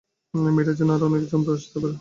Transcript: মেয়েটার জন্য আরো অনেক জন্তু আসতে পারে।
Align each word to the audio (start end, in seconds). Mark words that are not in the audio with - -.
মেয়েটার 0.33 0.75
জন্য 0.75 0.91
আরো 0.91 1.05
অনেক 1.05 1.23
জন্তু 1.27 1.49
আসতে 1.51 1.75
পারে। 1.75 1.89